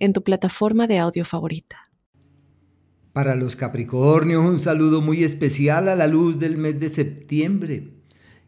[0.00, 1.76] en tu plataforma de audio favorita.
[3.12, 7.92] Para los Capricornios, un saludo muy especial a la luz del mes de septiembre.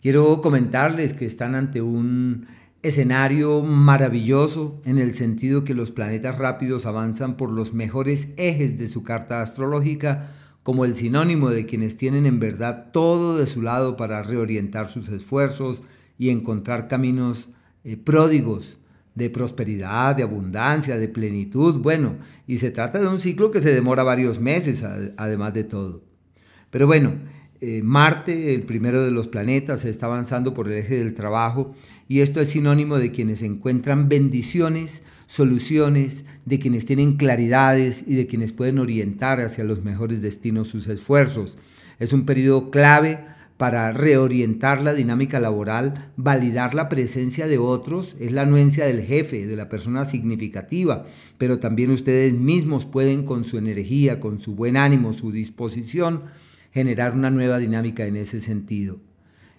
[0.00, 2.46] Quiero comentarles que están ante un
[2.82, 8.88] escenario maravilloso en el sentido que los planetas rápidos avanzan por los mejores ejes de
[8.88, 10.30] su carta astrológica
[10.62, 15.08] como el sinónimo de quienes tienen en verdad todo de su lado para reorientar sus
[15.08, 15.82] esfuerzos
[16.18, 17.48] y encontrar caminos
[17.84, 18.78] eh, pródigos
[19.16, 22.16] de prosperidad, de abundancia, de plenitud, bueno,
[22.46, 24.84] y se trata de un ciclo que se demora varios meses,
[25.16, 26.02] además de todo.
[26.70, 27.14] Pero bueno,
[27.62, 31.74] eh, Marte, el primero de los planetas, está avanzando por el eje del trabajo
[32.06, 38.26] y esto es sinónimo de quienes encuentran bendiciones, soluciones, de quienes tienen claridades y de
[38.26, 41.56] quienes pueden orientar hacia los mejores destinos sus esfuerzos.
[41.98, 43.24] Es un periodo clave
[43.56, 49.46] para reorientar la dinámica laboral, validar la presencia de otros, es la anuencia del jefe,
[49.46, 51.06] de la persona significativa,
[51.38, 56.22] pero también ustedes mismos pueden con su energía, con su buen ánimo, su disposición,
[56.72, 59.00] generar una nueva dinámica en ese sentido.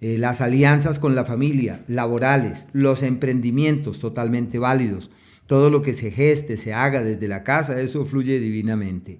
[0.00, 5.10] Eh, las alianzas con la familia, laborales, los emprendimientos totalmente válidos,
[5.46, 9.18] todo lo que se geste, se haga desde la casa, eso fluye divinamente.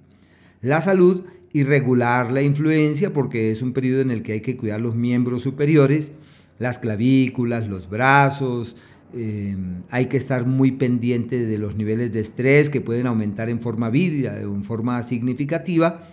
[0.62, 4.56] La salud y regular la influencia porque es un periodo en el que hay que
[4.56, 6.12] cuidar los miembros superiores,
[6.58, 8.76] las clavículas, los brazos,
[9.12, 9.56] eh,
[9.90, 13.90] hay que estar muy pendiente de los niveles de estrés que pueden aumentar en forma
[13.90, 16.06] vívida, en forma significativa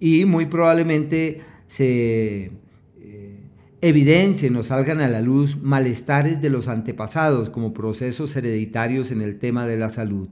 [0.00, 2.50] y muy probablemente se
[3.00, 3.38] eh,
[3.80, 9.38] evidencien o salgan a la luz malestares de los antepasados como procesos hereditarios en el
[9.38, 10.28] tema de la salud.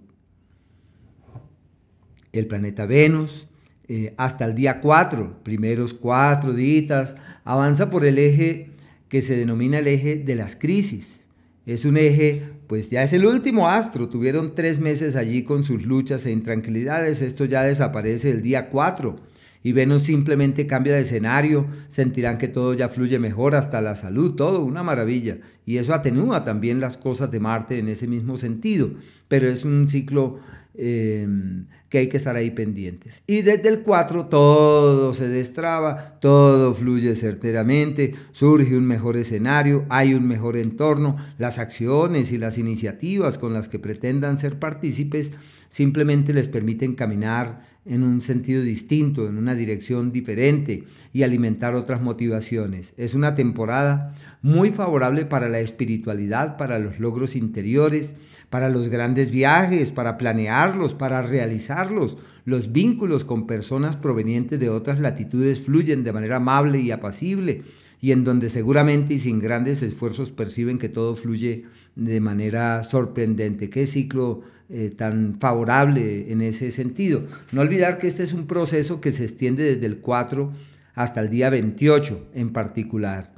[2.32, 3.47] El planeta Venus,
[3.88, 8.70] eh, hasta el día 4, primeros cuatro días, avanza por el eje
[9.08, 11.20] que se denomina el eje de las crisis.
[11.64, 15.86] Es un eje, pues ya es el último astro, tuvieron tres meses allí con sus
[15.86, 19.28] luchas e intranquilidades, esto ya desaparece el día 4
[19.62, 24.34] y Venus simplemente cambia de escenario, sentirán que todo ya fluye mejor, hasta la salud,
[24.36, 25.38] todo, una maravilla.
[25.66, 28.90] Y eso atenúa también las cosas de Marte en ese mismo sentido,
[29.26, 30.38] pero es un ciclo
[30.80, 33.24] Em, que hay que estar ahí pendientes.
[33.26, 40.14] Y desde el 4 todo se destraba, todo fluye certeramente, surge un mejor escenario, hay
[40.14, 45.32] un mejor entorno, las acciones y las iniciativas con las que pretendan ser partícipes
[45.68, 52.00] simplemente les permiten caminar en un sentido distinto, en una dirección diferente y alimentar otras
[52.00, 52.94] motivaciones.
[52.96, 58.14] Es una temporada muy favorable para la espiritualidad, para los logros interiores,
[58.50, 62.16] para los grandes viajes, para planearlos, para realizarlos.
[62.44, 67.62] Los vínculos con personas provenientes de otras latitudes fluyen de manera amable y apacible
[68.00, 71.64] y en donde seguramente y sin grandes esfuerzos perciben que todo fluye
[71.98, 73.68] de manera sorprendente.
[73.68, 77.24] Qué ciclo eh, tan favorable en ese sentido.
[77.52, 80.52] No olvidar que este es un proceso que se extiende desde el 4
[80.94, 83.32] hasta el día 28 en particular.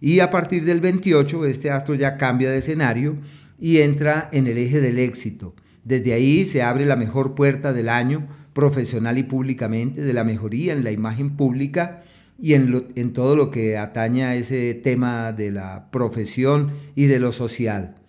[0.00, 3.16] Y a partir del 28 este astro ya cambia de escenario
[3.58, 5.54] y entra en el eje del éxito.
[5.84, 10.74] Desde ahí se abre la mejor puerta del año profesional y públicamente, de la mejoría
[10.74, 12.02] en la imagen pública
[12.38, 17.20] y en, en todo lo que atañe a ese tema de la profesión y de
[17.20, 18.01] lo social.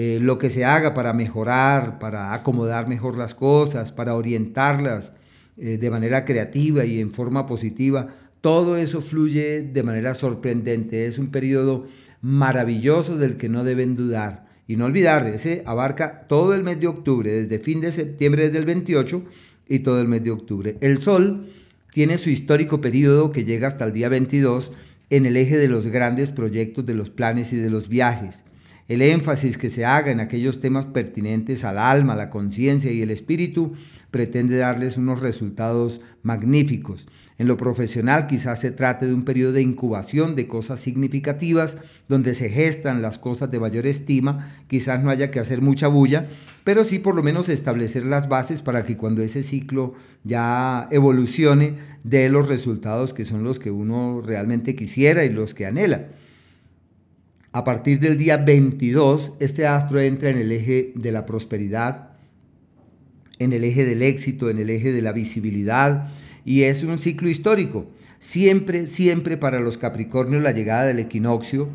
[0.00, 5.12] Eh, lo que se haga para mejorar, para acomodar mejor las cosas, para orientarlas
[5.56, 8.06] eh, de manera creativa y en forma positiva,
[8.40, 11.06] todo eso fluye de manera sorprendente.
[11.06, 11.88] Es un periodo
[12.22, 14.46] maravilloso del que no deben dudar.
[14.68, 18.58] Y no olvidar, ese abarca todo el mes de octubre, desde fin de septiembre desde
[18.58, 19.24] el 28
[19.68, 20.76] y todo el mes de octubre.
[20.80, 21.48] El Sol
[21.92, 24.70] tiene su histórico periodo que llega hasta el día 22
[25.10, 28.44] en el eje de los grandes proyectos, de los planes y de los viajes
[28.88, 33.10] el énfasis que se haga en aquellos temas pertinentes al alma, la conciencia y el
[33.10, 33.74] espíritu
[34.10, 37.06] pretende darles unos resultados magníficos.
[37.36, 41.76] En lo profesional quizás se trate de un periodo de incubación de cosas significativas
[42.08, 46.26] donde se gestan las cosas de mayor estima, quizás no haya que hacer mucha bulla,
[46.64, 49.94] pero sí por lo menos establecer las bases para que cuando ese ciclo
[50.24, 55.66] ya evolucione dé los resultados que son los que uno realmente quisiera y los que
[55.66, 56.08] anhela.
[57.58, 62.10] A partir del día 22, este astro entra en el eje de la prosperidad,
[63.40, 66.06] en el eje del éxito, en el eje de la visibilidad,
[66.44, 67.90] y es un ciclo histórico.
[68.20, 71.68] Siempre, siempre para los Capricornios la llegada del equinoccio,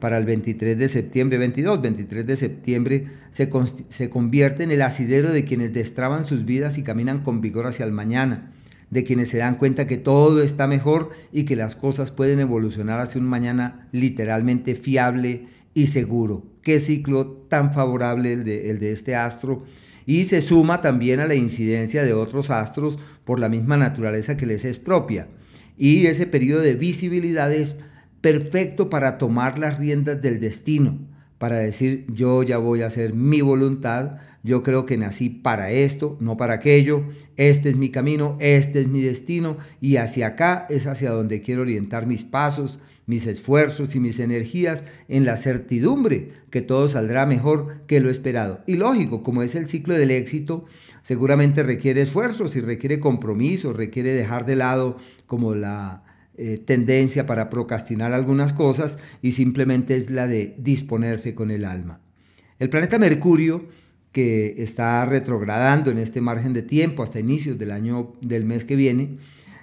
[0.00, 3.48] para el 23 de septiembre, 22, 23 de septiembre, se,
[3.88, 7.86] se convierte en el asidero de quienes destraban sus vidas y caminan con vigor hacia
[7.86, 8.52] el mañana,
[8.92, 13.00] de quienes se dan cuenta que todo está mejor y que las cosas pueden evolucionar
[13.00, 16.44] hacia un mañana literalmente fiable y seguro.
[16.60, 19.64] Qué ciclo tan favorable el de, este astro.
[20.04, 24.44] Y se suma también a la incidencia de otros astros por la misma naturaleza que
[24.44, 25.28] les es propia.
[25.78, 27.76] Y ese periodo de visibilidad es
[28.20, 30.98] perfecto para tomar las riendas del destino,
[31.42, 36.16] para decir yo ya voy a hacer mi voluntad, yo creo que nací para esto,
[36.20, 37.02] no para aquello,
[37.36, 41.62] este es mi camino, este es mi destino y hacia acá es hacia donde quiero
[41.62, 47.86] orientar mis pasos, mis esfuerzos y mis energías en la certidumbre que todo saldrá mejor
[47.88, 48.60] que lo esperado.
[48.68, 50.66] Y lógico, como es el ciclo del éxito,
[51.02, 54.96] seguramente requiere esfuerzos y requiere compromiso, requiere dejar de lado
[55.26, 56.04] como la
[56.38, 62.00] eh, tendencia para procrastinar algunas cosas y simplemente es la de disponerse con el alma.
[62.58, 63.66] El planeta Mercurio,
[64.12, 68.76] que está retrogradando en este margen de tiempo hasta inicios del año del mes que
[68.76, 69.18] viene,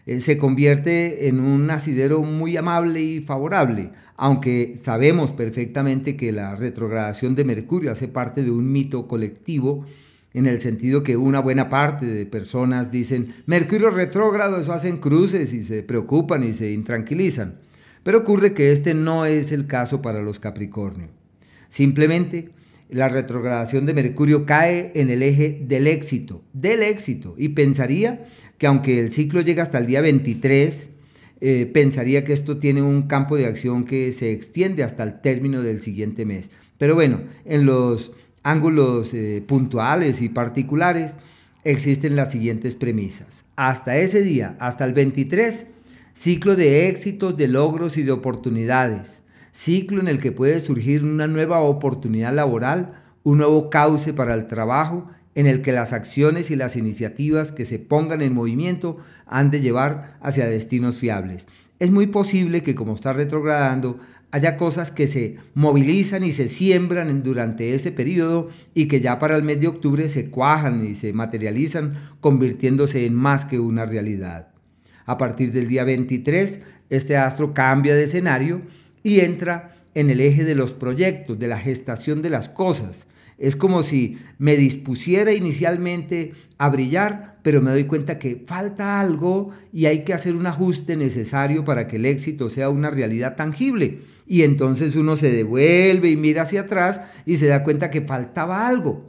[0.06, 6.56] eh, se convierte en un asidero muy amable y favorable, aunque sabemos perfectamente que la
[6.56, 9.86] retrogradación de Mercurio hace parte de un mito colectivo
[10.34, 15.54] en el sentido que una buena parte de personas dicen, Mercurio retrógrado, eso hacen cruces
[15.54, 17.60] y se preocupan y se intranquilizan.
[18.04, 21.10] Pero ocurre que este no es el caso para los Capricornio.
[21.68, 22.50] Simplemente
[22.90, 28.26] la retrogradación de Mercurio cae en el eje del éxito, del éxito, y pensaría
[28.58, 30.92] que aunque el ciclo llega hasta el día 23,
[31.42, 35.62] eh, pensaría que esto tiene un campo de acción que se extiende hasta el término
[35.62, 36.50] del siguiente mes.
[36.78, 38.12] Pero bueno, en los
[38.44, 41.16] ángulos eh, puntuales y particulares,
[41.64, 43.46] existen las siguientes premisas.
[43.56, 45.68] Hasta ese día, hasta el 23,
[46.14, 49.24] ciclo de éxitos, de logros y de oportunidades.
[49.52, 52.94] Ciclo en el que puede surgir una nueva oportunidad laboral,
[53.24, 57.66] un nuevo cauce para el trabajo, en el que las acciones y las iniciativas que
[57.66, 61.48] se pongan en movimiento han de llevar hacia destinos fiables.
[61.80, 64.00] Es muy posible que como está retrogradando,
[64.32, 69.36] haya cosas que se movilizan y se siembran durante ese periodo y que ya para
[69.36, 74.50] el mes de octubre se cuajan y se materializan convirtiéndose en más que una realidad.
[75.06, 76.60] A partir del día 23,
[76.90, 78.62] este astro cambia de escenario
[79.02, 83.08] y entra en el eje de los proyectos, de la gestación de las cosas.
[83.40, 89.52] Es como si me dispusiera inicialmente a brillar, pero me doy cuenta que falta algo
[89.72, 94.00] y hay que hacer un ajuste necesario para que el éxito sea una realidad tangible
[94.28, 98.68] y entonces uno se devuelve y mira hacia atrás y se da cuenta que faltaba
[98.68, 99.09] algo.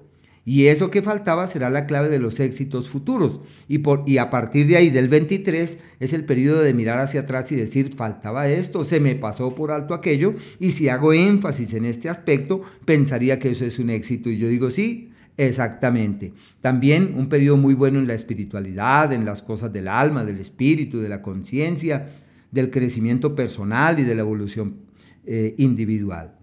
[0.51, 3.39] Y eso que faltaba será la clave de los éxitos futuros.
[3.69, 7.21] Y, por, y a partir de ahí, del 23, es el periodo de mirar hacia
[7.21, 11.75] atrás y decir, faltaba esto, se me pasó por alto aquello, y si hago énfasis
[11.75, 14.29] en este aspecto, pensaría que eso es un éxito.
[14.29, 16.33] Y yo digo, sí, exactamente.
[16.61, 20.99] También un periodo muy bueno en la espiritualidad, en las cosas del alma, del espíritu,
[20.99, 22.11] de la conciencia,
[22.51, 24.79] del crecimiento personal y de la evolución
[25.27, 26.40] eh, individual.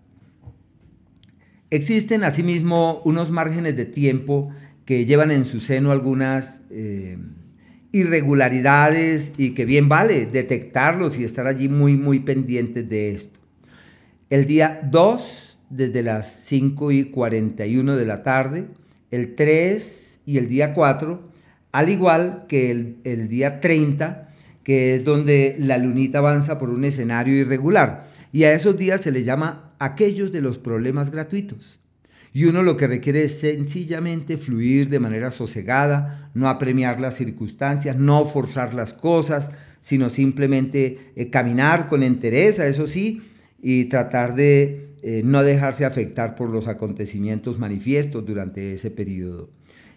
[1.69, 4.52] Existen asimismo unos márgenes de tiempo
[4.86, 7.18] que llevan en su seno algunas eh,
[7.92, 13.42] irregularidades y que bien vale detectarlos y estar allí muy, muy pendientes de esto.
[14.30, 18.68] El día 2, desde las 5 y 41 de la tarde,
[19.12, 21.31] el 3 y el día 4,
[21.74, 24.30] al igual que el, el día 30,
[24.64, 28.07] que es donde la lunita avanza por un escenario irregular.
[28.31, 31.80] Y a esos días se les llama aquellos de los problemas gratuitos.
[32.34, 37.96] Y uno lo que requiere es sencillamente fluir de manera sosegada, no apremiar las circunstancias,
[37.98, 39.50] no forzar las cosas,
[39.81, 43.22] sino simplemente eh, caminar con entereza, eso sí,
[43.62, 49.50] y tratar de eh, no dejarse afectar por los acontecimientos manifiestos durante ese periodo.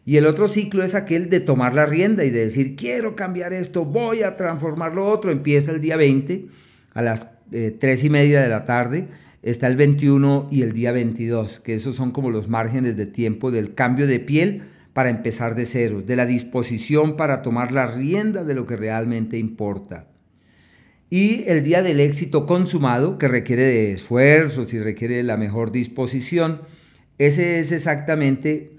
[0.07, 3.53] Y el otro ciclo es aquel de tomar la rienda y de decir, quiero cambiar
[3.53, 5.31] esto, voy a transformar lo otro.
[5.31, 6.47] Empieza el día 20
[6.95, 9.09] a las eh, tres y media de la tarde,
[9.43, 13.51] está el 21 y el día 22, que esos son como los márgenes de tiempo
[13.51, 18.45] del cambio de piel para empezar de cero, de la disposición para tomar la rienda
[18.45, 20.09] de lo que realmente importa.
[21.09, 25.73] Y el día del éxito consumado, que requiere de esfuerzos y requiere de la mejor
[25.73, 26.61] disposición,
[27.19, 28.73] ese es exactamente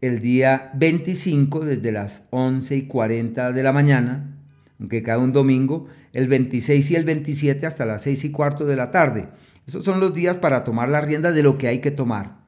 [0.00, 4.37] el día 25 desde las 11 y 40 de la mañana,
[4.78, 8.76] aunque cada un domingo, el 26 y el 27 hasta las 6 y cuarto de
[8.76, 9.28] la tarde.
[9.66, 12.38] Esos son los días para tomar la rienda de lo que hay que tomar.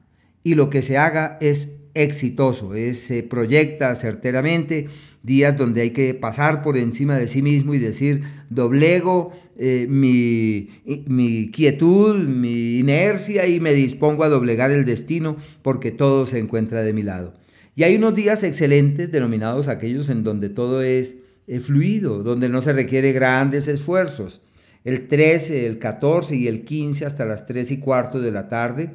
[0.43, 4.87] Y lo que se haga es exitoso, se proyecta certeramente,
[5.23, 10.69] días donde hay que pasar por encima de sí mismo y decir, doblego eh, mi,
[11.05, 16.81] mi quietud, mi inercia y me dispongo a doblegar el destino porque todo se encuentra
[16.81, 17.35] de mi lado.
[17.75, 21.17] Y hay unos días excelentes denominados aquellos en donde todo es
[21.59, 24.41] fluido, donde no se requiere grandes esfuerzos.
[24.83, 28.91] El 13, el 14 y el 15 hasta las 3 y cuarto de la tarde,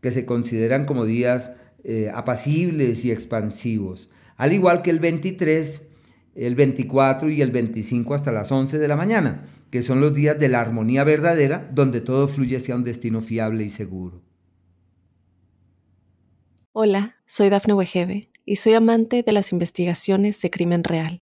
[0.00, 4.10] que se consideran como días eh, apacibles y expansivos.
[4.36, 5.82] Al igual que el 23,
[6.34, 10.38] el 24 y el 25 hasta las 11 de la mañana, que son los días
[10.38, 14.22] de la armonía verdadera, donde todo fluye hacia un destino fiable y seguro.
[16.72, 21.23] Hola, soy Dafne Wegebe y soy amante de las investigaciones de crimen real.